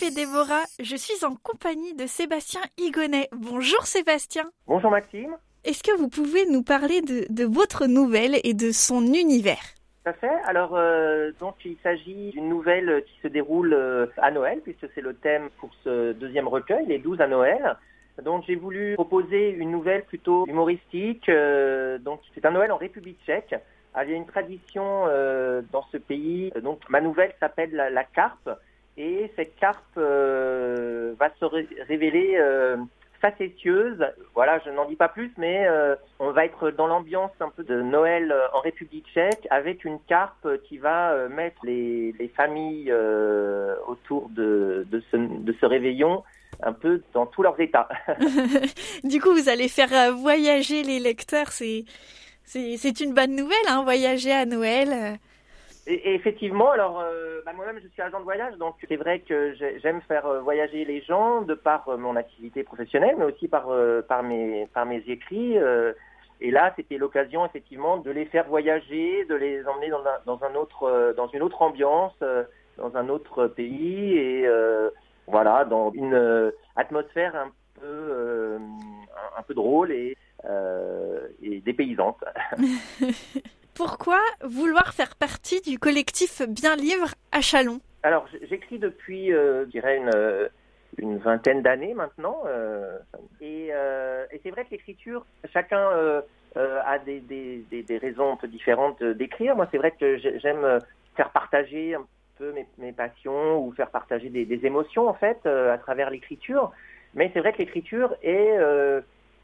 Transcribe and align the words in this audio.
Je 0.00 0.96
suis 0.96 1.24
en 1.24 1.34
compagnie 1.34 1.92
de 1.94 2.06
Sébastien 2.06 2.60
Higonnet. 2.78 3.28
Bonjour 3.32 3.84
Sébastien. 3.84 4.44
Bonjour 4.68 4.92
Maxime. 4.92 5.36
Est-ce 5.64 5.82
que 5.82 5.96
vous 5.98 6.08
pouvez 6.08 6.46
nous 6.46 6.62
parler 6.62 7.00
de, 7.02 7.26
de 7.30 7.44
votre 7.44 7.86
nouvelle 7.86 8.36
et 8.44 8.54
de 8.54 8.70
son 8.70 9.02
univers? 9.02 9.58
Tout 10.04 10.10
à 10.10 10.12
fait. 10.12 10.30
Alors, 10.46 10.76
euh, 10.76 11.32
donc, 11.40 11.56
il 11.64 11.76
s'agit 11.82 12.30
d'une 12.30 12.48
nouvelle 12.48 13.02
qui 13.06 13.20
se 13.22 13.26
déroule 13.26 13.74
euh, 13.74 14.06
à 14.18 14.30
Noël, 14.30 14.60
puisque 14.62 14.86
c'est 14.94 15.00
le 15.00 15.14
thème 15.14 15.48
pour 15.58 15.70
ce 15.82 16.12
deuxième 16.12 16.46
recueil, 16.46 16.86
les 16.86 16.98
12 16.98 17.20
à 17.20 17.26
Noël. 17.26 17.76
Donc, 18.22 18.44
j'ai 18.46 18.54
voulu 18.54 18.94
proposer 18.94 19.50
une 19.50 19.72
nouvelle 19.72 20.04
plutôt 20.04 20.46
humoristique. 20.46 21.28
euh, 21.28 21.98
donc, 21.98 22.20
c'est 22.36 22.46
un 22.46 22.52
Noël 22.52 22.70
en 22.70 22.76
République 22.76 23.18
tchèque. 23.26 23.56
Alors, 23.94 24.08
il 24.08 24.12
y 24.12 24.14
a 24.14 24.16
une 24.16 24.26
tradition 24.26 25.06
dans 25.72 25.84
ce 25.90 25.96
pays. 25.96 26.52
Donc, 26.62 26.82
ma 26.88 27.00
nouvelle 27.00 27.34
s'appelle 27.40 27.72
la, 27.72 27.90
la 27.90 28.04
carpe. 28.04 28.48
Et 29.00 29.30
cette 29.36 29.54
carpe 29.60 29.84
euh, 29.96 31.14
va 31.20 31.30
se 31.38 31.44
ré- 31.44 31.68
révéler 31.86 32.34
euh, 32.36 32.76
facétieuse. 33.20 34.04
Voilà, 34.34 34.58
je 34.66 34.70
n'en 34.70 34.86
dis 34.86 34.96
pas 34.96 35.08
plus, 35.08 35.30
mais 35.38 35.68
euh, 35.68 35.94
on 36.18 36.32
va 36.32 36.44
être 36.44 36.70
dans 36.72 36.88
l'ambiance 36.88 37.30
un 37.38 37.48
peu 37.48 37.62
de 37.62 37.80
Noël 37.80 38.32
euh, 38.32 38.48
en 38.54 38.60
République 38.60 39.06
tchèque 39.14 39.46
avec 39.50 39.84
une 39.84 40.00
carpe 40.08 40.48
qui 40.64 40.78
va 40.78 41.28
mettre 41.28 41.64
les, 41.64 42.12
les 42.18 42.28
familles 42.28 42.92
autour 43.86 44.28
de, 44.30 44.84
ce, 45.12 45.66
réveillon 45.66 46.24
un 46.60 46.72
peu 46.72 47.00
dans 47.14 47.26
tous 47.26 47.44
leurs 47.44 47.60
états. 47.60 47.88
Du 49.04 49.20
coup, 49.20 49.32
vous 49.32 49.48
allez 49.48 49.68
faire 49.68 50.12
voyager 50.16 50.82
les 50.82 50.98
lecteurs, 50.98 51.52
c'est 51.52 51.84
une 53.00 53.14
bonne 53.14 53.36
nouvelle, 53.36 53.68
hein, 53.68 53.84
voyager 53.84 54.32
à 54.32 54.44
Noël. 54.44 55.18
Et, 55.90 56.14
effectivement, 56.14 56.70
alors 56.70 57.00
euh, 57.00 57.40
bah, 57.46 57.52
moi-même 57.54 57.80
je 57.82 57.88
suis 57.88 58.02
agent 58.02 58.18
de 58.18 58.24
voyage, 58.24 58.54
donc 58.58 58.74
c'est 58.86 58.96
vrai 58.96 59.20
que 59.20 59.54
j'ai- 59.54 59.80
j'aime 59.80 60.02
faire 60.02 60.26
euh, 60.26 60.40
voyager 60.40 60.84
les 60.84 61.00
gens 61.00 61.40
de 61.40 61.54
par 61.54 61.88
euh, 61.88 61.96
mon 61.96 62.14
activité 62.14 62.62
professionnelle, 62.62 63.16
mais 63.18 63.24
aussi 63.24 63.48
par 63.48 63.68
par 64.06 64.22
mes 64.22 64.66
par 64.74 64.84
mes 64.84 65.02
écrits. 65.08 65.56
et 66.40 66.50
là, 66.50 66.72
c'était 66.76 66.98
l'occasion 66.98 67.44
effectivement 67.46 67.96
de 67.96 68.10
les 68.10 68.26
faire 68.26 68.46
voyager, 68.46 69.24
de 69.24 69.34
les 69.34 69.66
emmener 69.66 69.88
dans 69.88 70.04
un, 70.04 70.18
dans 70.26 70.44
un 70.44 70.54
autre 70.54 71.14
dans 71.16 71.28
une 71.28 71.42
autre 71.42 71.62
ambiance, 71.62 72.14
dans 72.76 72.94
un 72.94 73.08
autre 73.08 73.46
pays 73.46 74.16
et 74.18 74.46
voilà, 75.26 75.64
dans 75.64 75.90
une 75.92 76.52
atmosphère 76.76 77.34
un 77.34 77.50
peu 77.80 78.58
un, 79.38 79.42
peu 79.42 79.54
drôle 79.54 79.90
et 79.90 80.16
et 81.42 81.60
dépaysante. 81.60 82.22
Pourquoi 83.78 84.18
vouloir 84.42 84.92
faire 84.92 85.14
partie 85.14 85.60
du 85.60 85.78
collectif 85.78 86.42
Bien 86.48 86.74
Livre 86.74 87.14
à 87.30 87.40
Chalon? 87.40 87.78
Alors, 88.02 88.26
j'écris 88.50 88.80
depuis, 88.80 89.32
euh, 89.32 89.66
je 89.66 89.70
dirais, 89.70 89.98
une, 89.98 90.10
euh, 90.16 90.48
vingtaine 91.22 91.62
d'années 91.62 91.94
maintenant. 91.94 92.42
euh, 92.46 92.98
et 93.40 93.68
euh, 93.70 94.24
et 94.32 94.40
c'est 94.42 94.50
vrai 94.50 94.64
que 94.64 94.72
l'écriture, 94.72 95.24
chacun 95.52 95.90
a 96.56 96.98
des, 96.98 97.98
raisons 98.02 98.32
un 98.32 98.36
peu 98.36 98.48
différentes 98.48 99.00
d'écrire. 99.00 99.54
Moi, 99.54 99.68
c'est 99.70 99.78
vrai 99.78 99.92
que 99.92 100.18
j'ai- 100.18 100.40
j'aime 100.40 100.80
faire 101.16 101.30
partager 101.30 101.94
un 101.94 102.04
peu 102.36 102.52
mes, 102.78 102.92
passions 102.92 103.64
ou 103.64 103.70
faire 103.70 103.90
partager 103.90 104.28
des, 104.28 104.66
émotions, 104.66 105.08
en 105.08 105.14
fait, 105.14 105.46
à 105.46 105.78
travers 105.78 106.10
l'écriture. 106.10 106.72
Mais 107.14 107.30
c'est 107.32 107.38
vrai 107.38 107.52
que 107.52 107.58
l'écriture 107.58 108.12
est 108.24 108.58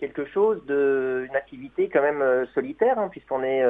quelque 0.00 0.24
chose 0.24 0.60
de, 0.66 1.24
une 1.28 1.36
activité 1.36 1.88
quand 1.88 2.02
même 2.02 2.48
solitaire, 2.52 2.98
hein, 2.98 3.08
puisqu'on 3.12 3.44
est... 3.44 3.62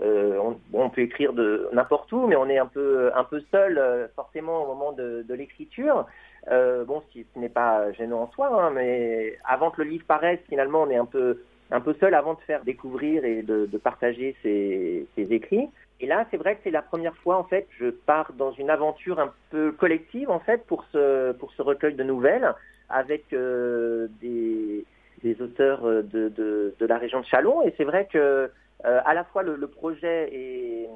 euh, 0.00 0.54
on, 0.72 0.90
peut 0.90 1.02
écrire 1.02 1.32
de 1.32 1.68
n'importe 1.72 2.12
où, 2.12 2.28
mais 2.28 2.36
on 2.36 2.48
est 2.48 2.58
un 2.58 2.66
peu 2.66 3.10
un 3.16 3.24
peu 3.24 3.42
seul 3.50 3.78
euh, 3.78 4.06
forcément 4.14 4.62
au 4.62 4.66
moment 4.66 4.92
de, 4.92 5.24
l'écriture. 5.30 6.06
Euh, 6.50 6.84
bon, 6.84 7.02
ce 7.12 7.38
n'est 7.38 7.48
pas 7.48 7.90
gênant 7.92 8.22
en 8.22 8.30
soi, 8.30 8.48
hein, 8.62 8.70
mais 8.70 9.36
avant 9.44 9.70
que 9.70 9.82
le 9.82 9.90
livre 9.90 10.04
paraisse, 10.06 10.40
finalement, 10.48 10.82
on 10.82 10.90
est 10.90 10.96
un 10.96 11.04
peu 11.04 11.42
un 11.70 11.80
peu 11.80 11.94
seul 12.00 12.14
avant 12.14 12.34
de 12.34 12.40
faire 12.40 12.64
découvrir 12.64 13.24
et 13.24 13.42
de, 13.42 13.66
partager 13.76 14.34
ses, 14.42 15.06
écrits. 15.16 15.68
Et 16.00 16.06
là, 16.06 16.24
c'est 16.30 16.38
vrai 16.38 16.54
que 16.54 16.60
c'est 16.64 16.70
la 16.70 16.80
première 16.80 17.14
fois 17.16 17.36
en 17.36 17.44
fait, 17.44 17.66
je 17.78 17.90
pars 17.90 18.32
dans 18.34 18.52
une 18.52 18.70
aventure 18.70 19.18
un 19.18 19.32
peu 19.50 19.72
collective 19.72 20.30
en 20.30 20.38
fait 20.38 20.64
pour 20.66 20.84
ce 20.92 21.32
pour 21.32 21.52
ce 21.52 21.60
recueil 21.60 21.94
de 21.94 22.04
nouvelles 22.04 22.54
avec 22.88 23.24
des 23.30 24.86
auteurs 25.42 25.82
de, 25.82 26.28
de, 26.28 26.74
de 26.78 26.86
la 26.86 26.98
région 26.98 27.20
de 27.20 27.26
Chalon. 27.26 27.62
Et 27.62 27.74
c'est 27.76 27.84
vrai 27.84 28.08
que 28.10 28.48
à 28.84 29.14
la 29.14 29.24
fois 29.24 29.42
le, 29.42 29.66
projet 29.66 30.28
est, 30.32 30.88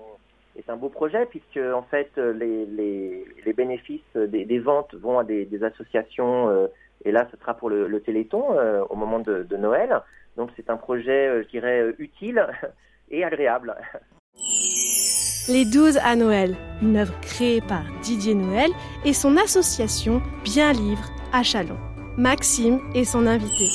est 0.56 0.70
un 0.70 0.76
beau 0.76 0.88
projet 0.88 1.26
puisque 1.26 1.58
en 1.58 1.82
fait 1.82 2.16
les, 2.16 2.66
les, 2.66 3.52
bénéfices 3.52 4.16
des, 4.16 4.58
ventes 4.58 4.94
vont 4.94 5.18
à 5.18 5.24
des, 5.24 5.64
associations 5.64 6.48
euh, 6.48 6.66
et 7.04 7.12
là 7.12 7.26
ce 7.30 7.36
sera 7.36 7.54
pour 7.54 7.70
le, 7.70 8.00
Téléthon 8.00 8.56
euh, 8.56 8.82
au 8.88 8.96
moment 8.96 9.18
de, 9.18 9.42
de 9.42 9.56
Noël. 9.56 10.00
Donc 10.36 10.50
c'est 10.56 10.70
un 10.70 10.76
projet, 10.76 11.28
euh, 11.28 11.42
je 11.44 11.48
dirais, 11.48 11.80
euh, 11.80 11.94
utile 11.98 12.46
et 13.10 13.24
agréable. 13.24 13.74
Les 15.48 15.64
12 15.64 15.98
à 15.98 16.16
Noël, 16.16 16.56
une 16.80 16.96
œuvre 16.96 17.18
créée 17.20 17.60
par 17.60 17.82
Didier 18.02 18.34
Noël 18.34 18.70
et 19.04 19.12
son 19.12 19.36
association 19.36 20.22
Bien 20.44 20.72
Livre 20.72 21.10
à 21.32 21.42
Chalon. 21.42 21.78
Maxime 22.16 22.80
est 22.94 23.04
son 23.04 23.26
invité. 23.26 23.66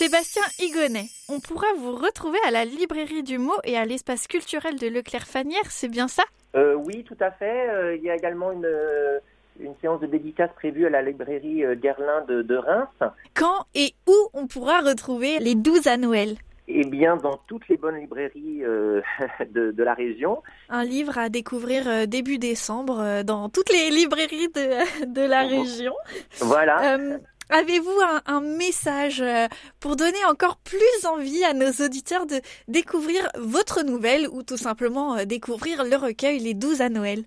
Sébastien 0.00 0.40
Higonnet, 0.58 1.10
on 1.28 1.40
pourra 1.40 1.66
vous 1.76 1.94
retrouver 1.94 2.38
à 2.48 2.50
la 2.50 2.64
librairie 2.64 3.22
du 3.22 3.36
mot 3.36 3.52
et 3.64 3.76
à 3.76 3.84
l'espace 3.84 4.26
culturel 4.26 4.78
de 4.78 4.86
Leclerc-Fanière, 4.86 5.66
c'est 5.68 5.90
bien 5.90 6.08
ça? 6.08 6.22
Euh, 6.56 6.72
oui, 6.72 7.04
tout 7.04 7.18
à 7.20 7.30
fait. 7.30 7.68
Euh, 7.68 7.96
il 7.96 8.02
y 8.02 8.08
a 8.08 8.16
également 8.16 8.50
une, 8.50 8.64
euh, 8.64 9.18
une 9.60 9.74
séance 9.82 10.00
de 10.00 10.06
dédicace 10.06 10.48
prévue 10.56 10.86
à 10.86 10.88
la 10.88 11.02
librairie 11.02 11.66
euh, 11.66 11.74
Guerlain 11.74 12.24
de, 12.26 12.40
de 12.40 12.56
Reims. 12.56 13.12
Quand 13.34 13.66
et 13.74 13.92
où 14.08 14.14
on 14.32 14.46
pourra 14.46 14.80
retrouver 14.80 15.38
les 15.38 15.54
12 15.54 15.86
à 15.86 15.98
Noël? 15.98 16.38
Eh 16.66 16.86
bien, 16.86 17.18
dans 17.18 17.36
toutes 17.46 17.68
les 17.68 17.76
bonnes 17.76 17.96
librairies 17.96 18.64
euh, 18.64 19.02
de, 19.50 19.70
de 19.70 19.82
la 19.82 19.92
région. 19.92 20.42
Un 20.70 20.84
livre 20.84 21.18
à 21.18 21.28
découvrir 21.28 22.08
début 22.08 22.38
décembre 22.38 23.22
dans 23.22 23.50
toutes 23.50 23.70
les 23.70 23.90
librairies 23.90 24.48
de, 24.48 25.04
de 25.12 25.28
la 25.28 25.42
région. 25.42 25.92
Voilà. 26.38 26.96
Euh, 26.96 27.18
Avez-vous 27.52 27.98
un, 28.26 28.40
message 28.40 29.20
euh, 29.20 29.48
pour 29.80 29.96
donner 29.96 30.24
encore 30.28 30.56
plus 30.58 31.04
envie 31.04 31.42
à 31.42 31.52
nos 31.52 31.84
auditeurs 31.84 32.26
de 32.26 32.36
découvrir 32.68 33.28
votre 33.36 33.82
nouvelle 33.84 34.28
ou 34.28 34.44
tout 34.44 34.56
simplement 34.56 35.16
euh, 35.16 35.24
découvrir 35.24 35.82
le 35.82 35.96
recueil 35.96 36.38
Les 36.38 36.54
12 36.54 36.80
à 36.80 36.88
Noël? 36.88 37.24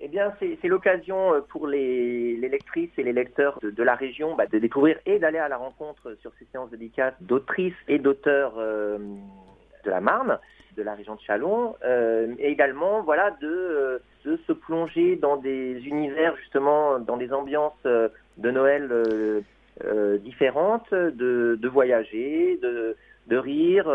Eh 0.00 0.08
bien, 0.08 0.34
c'est 0.40 0.66
l'occasion 0.66 1.34
euh, 1.34 1.40
pour 1.40 1.68
les, 1.68 2.36
lectrices 2.36 2.90
et 2.98 3.04
les 3.04 3.12
lecteurs 3.12 3.60
de, 3.62 3.82
la 3.84 3.94
région 3.94 4.34
bah, 4.34 4.46
de 4.46 4.58
découvrir 4.58 4.98
et 5.06 5.20
d'aller 5.20 5.38
à 5.38 5.48
la 5.48 5.56
rencontre 5.56 6.16
sur 6.20 6.32
ces 6.40 6.46
séances 6.50 6.70
dédicaces 6.70 7.14
d'autrices 7.20 7.74
et 7.86 8.00
d'auteurs 8.00 8.56
de 8.56 9.90
la 9.90 10.00
Marne, 10.00 10.40
de 10.76 10.82
la 10.82 10.94
région 10.94 11.14
de 11.14 11.20
Chalon, 11.20 11.74
euh, 11.84 12.34
et 12.38 12.50
également 12.50 13.02
voilà 13.02 13.30
de, 13.40 13.48
euh, 13.48 13.98
se 14.46 14.52
plonger 14.52 15.16
dans 15.16 15.36
des 15.36 15.80
univers 15.86 16.36
justement, 16.36 16.98
dans 16.98 17.16
des 17.16 17.32
ambiances 17.32 17.72
euh, 17.86 18.08
de 18.38 18.50
Noël 18.50 18.88
euh, 18.90 20.18
différentes, 20.18 20.92
de, 20.92 21.58
de 21.60 21.68
voyager, 21.68 22.58
de, 22.62 22.96
de 23.26 23.36
rire. 23.36 23.86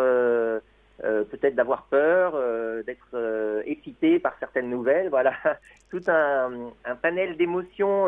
peut-être 1.31 1.55
d'avoir 1.55 1.83
peur, 1.83 2.33
d'être 2.85 3.63
excité 3.65 4.19
par 4.19 4.35
certaines 4.39 4.69
nouvelles, 4.69 5.09
voilà, 5.09 5.33
tout 5.91 6.01
un, 6.07 6.51
panel 7.01 7.37
d'émotions 7.37 8.07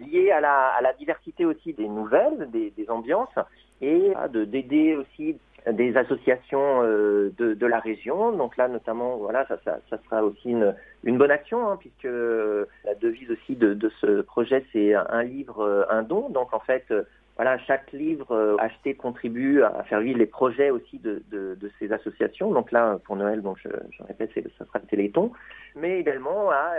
liées 0.00 0.30
à 0.30 0.40
la, 0.40 0.68
à 0.78 0.80
la 0.80 0.92
diversité 0.94 1.44
aussi 1.44 1.74
des 1.74 1.88
nouvelles, 1.88 2.48
des, 2.50 2.70
des 2.70 2.88
ambiances, 2.88 3.38
et 3.82 4.12
de 4.30 4.44
d'aider 4.44 4.96
aussi 4.96 5.36
des 5.70 5.96
associations 5.96 6.82
euh, 6.82 7.32
de, 7.38 7.54
de 7.54 7.66
la 7.66 7.78
région. 7.78 8.32
Donc 8.32 8.56
là, 8.56 8.68
notamment, 8.68 9.16
voilà, 9.16 9.46
ça, 9.46 9.58
ça, 9.64 9.78
ça 9.88 9.98
sera 10.04 10.24
aussi 10.24 10.50
une, 10.50 10.74
une 11.04 11.18
bonne 11.18 11.30
action, 11.30 11.68
hein, 11.68 11.76
puisque 11.78 12.04
euh, 12.04 12.66
la 12.84 12.94
devise 12.94 13.30
aussi 13.30 13.54
de, 13.54 13.74
de 13.74 13.88
ce 14.00 14.22
projet, 14.22 14.64
c'est 14.72 14.94
un, 14.94 15.22
livre, 15.22 15.60
euh, 15.60 15.84
un 15.88 16.02
don. 16.02 16.28
Donc 16.30 16.52
en 16.52 16.60
fait, 16.60 16.84
euh, 16.90 17.02
voilà, 17.36 17.58
chaque 17.58 17.92
livre 17.92 18.56
acheté 18.60 18.94
contribue 18.94 19.62
à 19.62 19.84
faire 19.84 20.00
vivre 20.00 20.18
les 20.18 20.26
projets 20.26 20.70
aussi 20.70 20.98
de, 20.98 21.22
de, 21.30 21.54
de 21.54 21.70
ces 21.78 21.92
associations. 21.92 22.50
Donc 22.50 22.72
là, 22.72 22.98
pour 23.04 23.16
Noël, 23.16 23.40
donc 23.40 23.58
je, 23.62 23.68
je 23.90 24.02
répète, 24.02 24.30
ça 24.58 24.64
sera 24.66 24.78
le 24.80 24.86
Téléthon, 24.86 25.32
mais 25.74 25.98
également 26.00 26.50
à, 26.50 26.74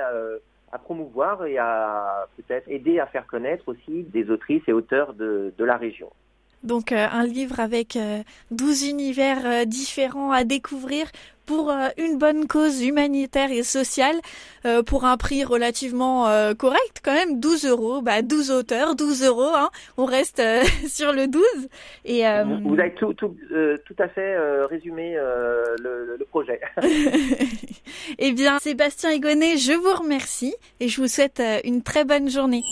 à 0.71 0.77
promouvoir 0.77 1.45
et 1.45 1.57
à 1.57 2.27
peut-être 2.37 2.69
aider 2.69 2.99
à 2.99 3.07
faire 3.07 3.25
connaître 3.27 3.67
aussi 3.67 4.03
des 4.03 4.29
autrices 4.29 4.63
et 4.67 4.73
auteurs 4.73 5.13
de, 5.13 5.53
de 5.57 5.63
la 5.65 5.77
région. 5.77 6.11
Donc 6.63 6.91
euh, 6.91 7.07
un 7.11 7.25
livre 7.25 7.59
avec 7.59 7.97
euh, 7.97 8.19
12 8.51 8.87
univers 8.87 9.45
euh, 9.45 9.65
différents 9.65 10.31
à 10.31 10.45
découvrir 10.45 11.07
pour 11.45 11.71
euh, 11.71 11.89
une 11.97 12.17
bonne 12.17 12.47
cause 12.47 12.81
humanitaire 12.81 13.51
et 13.51 13.63
sociale 13.63 14.15
euh, 14.65 14.81
pour 14.81 15.03
un 15.03 15.17
prix 15.17 15.43
relativement 15.43 16.23
correct 16.57 17.01
quand 17.03 17.13
même. 17.13 17.41
12 17.41 17.65
euros 17.65 18.01
bah 18.01 18.21
12 18.21 18.51
auteurs 18.51 18.95
12 18.95 19.25
euros 19.25 19.51
hein, 19.53 19.69
on 19.97 20.05
reste 20.05 20.41
sur 20.87 21.11
le 21.11 21.27
12 21.27 21.43
et 22.05 22.23
vous, 22.63 22.79
avez 22.79 22.93
tout 22.93 23.13
tout, 23.13 23.35
tout 23.85 23.95
à 23.99 24.07
fait 24.07 24.37
résumé 24.67 25.15
le, 25.15 26.15
le, 26.17 26.25
projet. 26.25 26.61
Eh 28.19 28.31
bien 28.31 28.59
Sébastien 28.59 29.11
Egonnet 29.11 29.57
je 29.57 29.73
vous 29.73 30.01
remercie 30.01 30.55
et 30.79 30.87
je 30.87 31.01
vous 31.01 31.07
souhaite 31.07 31.41
une 31.65 31.83
très 31.83 32.05
bonne 32.05 32.29
journée 32.29 32.63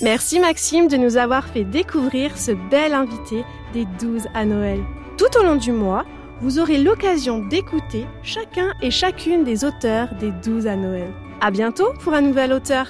Merci 0.00 0.40
Maxime 0.40 0.88
de 0.88 0.96
nous 0.96 1.16
avoir 1.16 1.46
fait 1.46 1.64
découvrir 1.64 2.36
ce 2.36 2.50
bel 2.50 2.94
invité 2.94 3.44
des 3.72 3.84
12 4.00 4.26
à 4.34 4.44
Noël. 4.44 4.80
Tout 5.16 5.38
au 5.38 5.44
long 5.44 5.54
du 5.54 5.70
mois, 5.70 6.04
vous 6.40 6.58
aurez 6.58 6.78
l'occasion 6.78 7.38
d'écouter 7.38 8.04
chacun 8.22 8.72
et 8.82 8.90
chacune 8.90 9.44
des 9.44 9.64
auteurs 9.64 10.08
des 10.16 10.32
12 10.32 10.66
à 10.66 10.74
Noël. 10.74 11.10
À 11.40 11.52
bientôt 11.52 11.92
pour 12.00 12.12
un 12.12 12.22
nouvel 12.22 12.52
auteur. 12.52 12.88